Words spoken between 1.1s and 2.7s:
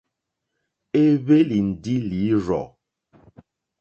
hwélì ndí lǐrzɔ̀.